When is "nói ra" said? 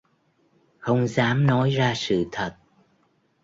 1.47-1.93